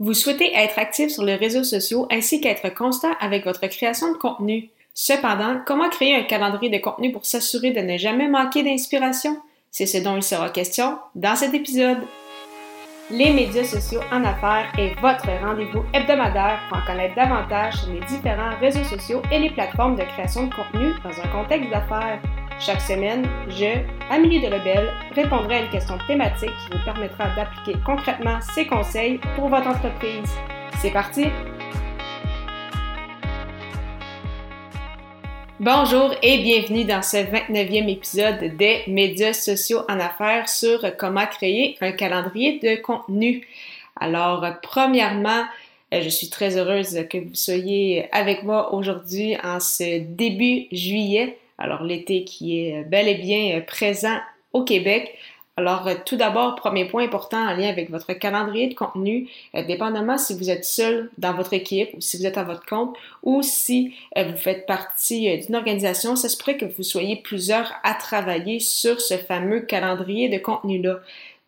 [0.00, 4.18] Vous souhaitez être actif sur les réseaux sociaux ainsi qu'être constant avec votre création de
[4.18, 4.70] contenu.
[4.92, 9.36] Cependant, comment créer un calendrier de contenu pour s'assurer de ne jamais manquer d'inspiration?
[9.70, 11.98] C'est ce dont il sera question dans cet épisode.
[13.08, 18.00] Les médias sociaux en affaires est votre rendez-vous hebdomadaire pour en connaître davantage sur les
[18.00, 22.20] différents réseaux sociaux et les plateformes de création de contenu dans un contexte d'affaires.
[22.64, 28.38] Chaque semaine, je, Amélie Delebel, répondrai à une question thématique qui vous permettra d'appliquer concrètement
[28.54, 30.30] ces conseils pour votre entreprise.
[30.80, 31.26] C'est parti!
[35.60, 41.76] Bonjour et bienvenue dans ce 29e épisode des médias sociaux en affaires sur comment créer
[41.82, 43.46] un calendrier de contenu.
[44.00, 45.44] Alors, premièrement,
[45.92, 51.82] je suis très heureuse que vous soyez avec moi aujourd'hui en ce début juillet alors
[51.82, 54.18] l'été qui est bel et bien présent
[54.52, 55.16] au Québec.
[55.56, 60.18] Alors, tout d'abord, premier point important en lien avec votre calendrier de contenu, euh, dépendamment
[60.18, 63.40] si vous êtes seul dans votre équipe ou si vous êtes à votre compte ou
[63.42, 67.72] si euh, vous faites partie euh, d'une organisation, ça se pourrait que vous soyez plusieurs
[67.84, 70.98] à travailler sur ce fameux calendrier de contenu-là.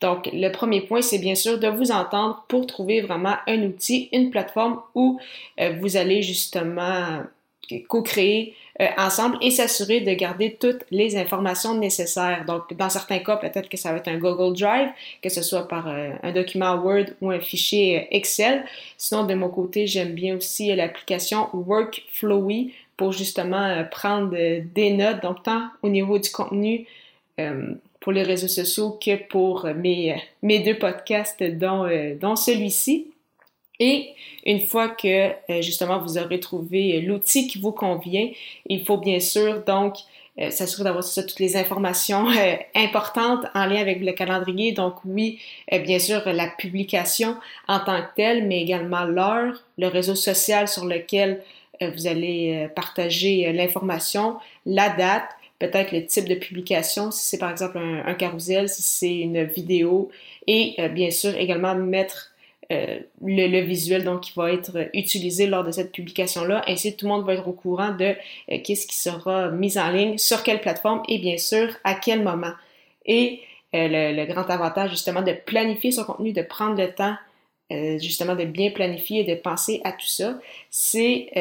[0.01, 4.09] Donc, le premier point, c'est bien sûr de vous entendre pour trouver vraiment un outil,
[4.13, 5.19] une plateforme où
[5.81, 7.23] vous allez justement
[7.89, 12.45] co-créer euh, ensemble et s'assurer de garder toutes les informations nécessaires.
[12.47, 14.91] Donc, dans certains cas, peut-être que ça va être un Google Drive,
[15.23, 18.64] que ce soit par euh, un document Word ou un fichier euh, Excel.
[18.98, 25.42] Sinon, de mon côté, j'aime bien aussi l'application Workflowy pour justement prendre des notes, donc
[25.42, 26.86] tant au niveau du contenu
[28.01, 31.86] pour les réseaux sociaux que pour mes, mes deux podcasts, dont,
[32.19, 33.08] dont celui-ci.
[33.79, 38.29] Et une fois que euh, justement vous aurez trouvé l'outil qui vous convient,
[38.69, 39.97] il faut bien sûr donc
[40.39, 44.73] euh, s'assurer d'avoir toutes les informations euh, importantes en lien avec le calendrier.
[44.73, 47.37] Donc oui, bien sûr la publication
[47.69, 51.43] en tant que telle, mais également l'heure, le réseau social sur lequel
[51.79, 57.77] vous allez partager l'information, la date, peut-être le type de publication, si c'est par exemple
[57.77, 60.09] un, un carousel, si c'est une vidéo,
[60.47, 62.33] et bien sûr également mettre
[62.73, 66.63] euh, le, visuel donc qui va être utilisé lors de cette publication-là.
[66.67, 68.15] Ainsi, tout le monde va être au courant de
[68.51, 72.23] euh, qu'est-ce qui sera mis en ligne, sur quelle plateforme et bien sûr à quel
[72.23, 72.53] moment.
[73.05, 73.41] Et
[73.75, 77.17] euh, le, grand avantage justement de planifier son contenu, de prendre le temps
[77.99, 80.39] justement de bien planifier et de penser à tout ça,
[80.71, 81.33] c'est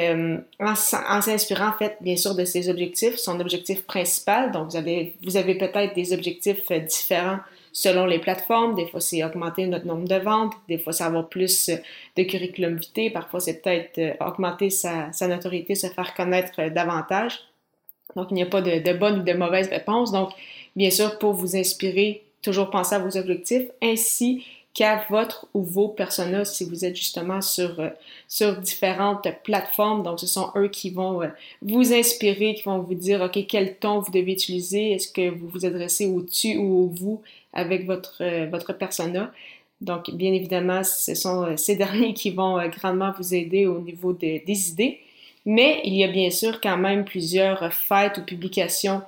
[0.59, 4.51] en, en s'inspirant en fait bien sûr de ses objectifs, son objectif principal.
[4.51, 7.37] Donc vous avez, vous avez peut-être des objectifs différents
[7.75, 8.73] selon les plateformes.
[8.73, 10.53] Des fois, c'est augmenter notre nombre de ventes.
[10.69, 11.69] Des fois, c'est avoir plus
[12.15, 13.11] de curriculum vitae.
[13.13, 17.37] Parfois, c'est peut-être euh, augmenter sa, notoriété, se faire connaître euh, davantage.
[18.15, 20.13] Donc, il n'y a pas de, bonne ou de mauvaise réponse.
[20.13, 20.29] Donc,
[20.77, 25.87] bien sûr, pour vous inspirer, toujours penser à vos objectifs ainsi qu'à votre ou vos
[25.87, 27.89] personas si vous êtes justement sur, euh,
[28.27, 30.03] sur différentes plateformes.
[30.03, 31.21] Donc, ce sont eux qui vont
[31.63, 34.91] vous inspirer, qui vont vous dire, OK, quel ton vous devez utiliser?
[34.91, 37.21] Est-ce que vous vous adressez au tu ou au vous?
[37.55, 39.31] avec votre, euh, votre persona?
[39.81, 43.79] Donc, bien évidemment, ce sont euh, ces derniers qui vont euh, grandement vous aider au
[43.79, 44.99] niveau des idées.
[45.45, 49.01] Mais il y a bien sûr quand même plusieurs fêtes ou publications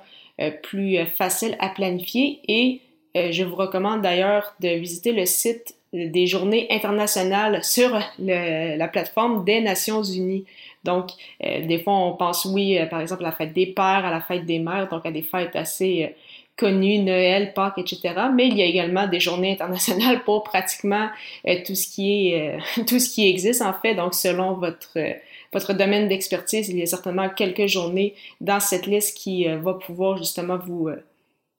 [0.62, 2.80] plus faciles à planifier et
[3.14, 9.60] je vous recommande d'ailleurs de visiter le site des journées internationales sur la plateforme des
[9.60, 10.44] Nations Unies.
[10.84, 11.10] Donc,
[11.40, 14.44] des fois, on pense, oui, par exemple, à la fête des pères, à la fête
[14.44, 16.14] des mères, donc à des fêtes assez
[16.58, 18.14] connues, Noël, Pâques, etc.
[18.34, 21.08] Mais il y a également des journées internationales pour pratiquement
[21.46, 23.94] euh, tout ce qui est euh, tout ce qui existe en fait.
[23.94, 25.12] Donc selon votre euh,
[25.52, 30.18] votre domaine d'expertise, il y a certainement quelques journées dans cette liste qui va pouvoir
[30.18, 30.90] justement vous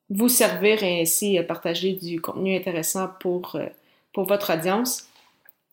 [0.09, 3.57] vous servir et ainsi partager du contenu intéressant pour
[4.13, 5.07] pour votre audience.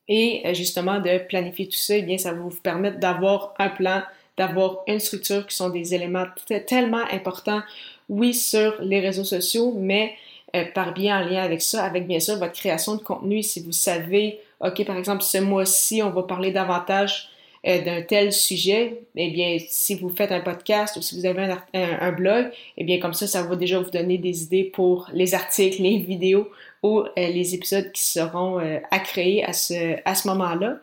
[0.08, 4.02] Et justement de planifier tout ça, eh bien ça va vous permettre d'avoir un plan,
[4.36, 6.26] d'avoir une structure qui sont des éléments
[6.66, 7.62] tellement importants
[8.08, 10.14] oui, sur les réseaux sociaux, mais
[10.54, 13.42] euh, par bien en lien avec ça, avec bien sûr votre création de contenu.
[13.42, 17.28] Si vous savez, OK, par exemple, ce mois-ci, on va parler davantage
[17.66, 21.54] euh, d'un tel sujet, eh bien, si vous faites un podcast ou si vous avez
[21.74, 25.34] un, blog, eh bien, comme ça, ça va déjà vous donner des idées pour les
[25.34, 26.48] articles, les vidéos
[26.82, 30.78] ou euh, les épisodes qui seront à créer à ce, moment-là.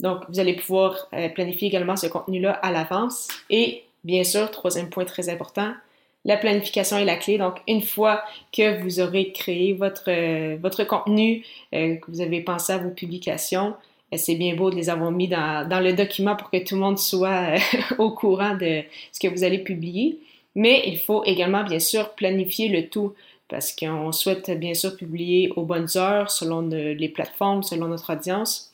[0.00, 3.28] Donc, vous allez pouvoir planifier également ce contenu-là à l'avance.
[3.50, 5.72] Et bien sûr, troisième point très important,
[6.24, 7.38] la planification est la clé.
[7.38, 8.22] Donc, une fois
[8.52, 13.68] que vous aurez créé votre, euh, contenu, euh, que vous avez pensé à vos publications,
[13.68, 16.80] euh, c'est bien beau de les avoir mis dans, le document pour que tout le
[16.80, 17.54] monde soit
[17.98, 20.18] au courant de ce que vous allez publier.
[20.54, 23.14] Mais il faut également, bien sûr, planifier le tout
[23.48, 28.69] parce qu'on souhaite bien sûr publier aux bonnes heures selon les plateformes, selon notre audience.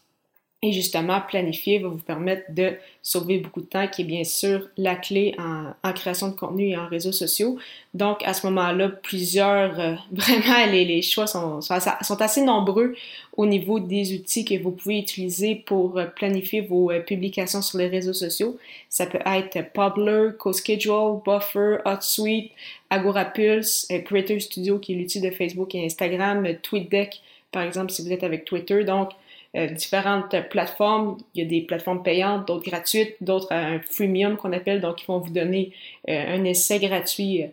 [0.67, 4.69] Et justement, planifier va vous permettre de sauver beaucoup de temps, qui est bien sûr
[4.77, 7.57] la clé en, création de contenu et en réseaux sociaux.
[7.95, 12.97] Donc, à ce moment-là, plusieurs, euh, vraiment, les, choix sont, sont, assez nombreux
[13.37, 17.79] au niveau des outils que vous pouvez utiliser pour euh, planifier vos euh, publications sur
[17.79, 18.59] les réseaux sociaux.
[18.89, 22.51] Ça peut être Publer, CoSchedule, Buffer, HotSuite,
[22.91, 27.21] AgoraPulse, Creator Studio, qui est l'outil de Facebook et Instagram, TweetDeck,
[27.53, 28.83] par exemple, si vous êtes avec Twitter.
[28.83, 29.11] Donc,
[29.55, 31.17] euh, différentes plateformes.
[31.35, 35.03] Il y a des plateformes payantes, d'autres gratuites, d'autres à un freemium qu'on appelle, donc
[35.03, 35.73] ils vont vous donner
[36.09, 37.47] euh, un essai gratuit euh,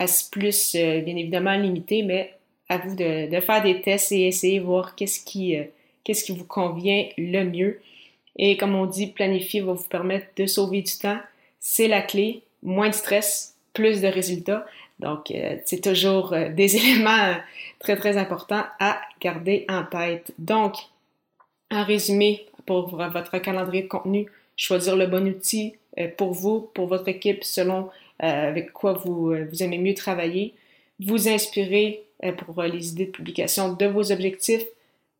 [0.00, 2.32] à plus, bien évidemment limité, mais
[2.68, 5.56] à vous de, faire des tests et essayer de voir qu'est-ce qui,
[6.02, 7.80] qu'est-ce qui vous convient le mieux.
[8.36, 11.18] Et comme on dit, planifier va vous permettre de sauver du temps.
[11.60, 12.42] C'est la clé.
[12.64, 14.66] Moins de stress, plus de résultats.
[14.98, 15.32] Donc,
[15.64, 17.36] c'est toujours des éléments
[17.78, 20.32] très, très importants à garder en tête.
[20.38, 20.74] Donc,
[21.74, 24.26] en résumé, pour votre calendrier de contenu,
[24.56, 27.90] choisir le bon outil euh, pour vous, pour votre équipe, selon
[28.22, 30.54] euh, avec quoi vous, euh, vous aimez mieux travailler.
[31.00, 32.04] Vous inspirer
[32.38, 34.64] pour les idées de publication de vos objectifs,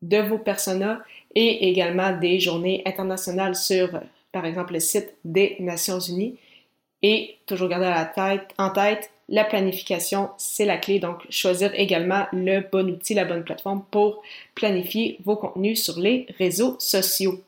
[0.01, 1.01] de vos personas
[1.35, 6.37] et également des journées internationales sur, par exemple, le site des Nations Unies.
[7.03, 7.93] Et toujours garder
[8.57, 10.99] en tête la planification, c'est la clé.
[10.99, 14.23] Donc, choisir également le bon outil, la bonne plateforme pour
[14.55, 17.41] planifier vos contenus sur les réseaux sociaux.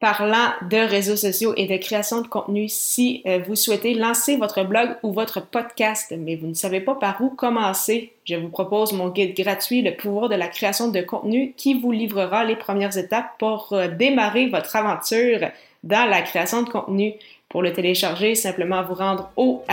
[0.00, 4.64] Parlant de réseaux sociaux et de création de contenu, si euh, vous souhaitez lancer votre
[4.64, 8.94] blog ou votre podcast, mais vous ne savez pas par où commencer, je vous propose
[8.94, 12.96] mon guide gratuit, Le pouvoir de la création de contenu, qui vous livrera les premières
[12.96, 15.50] étapes pour euh, démarrer votre aventure
[15.84, 17.12] dans la création de contenu.
[17.50, 19.64] Pour le télécharger, simplement vous rendre au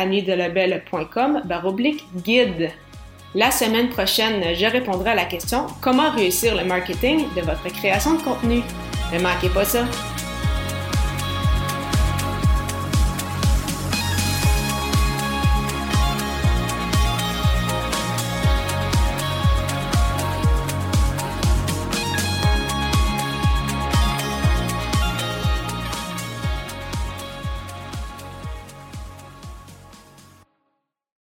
[1.45, 2.71] baroblique guide.
[3.35, 8.15] La semaine prochaine, je répondrai à la question comment réussir le marketing de votre création
[8.15, 8.63] de contenu?
[9.13, 9.85] Ne manquez pas ça.